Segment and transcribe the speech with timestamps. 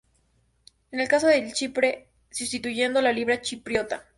[0.89, 4.03] En el caso de Chipre, sustituyendo a la libra chipriota.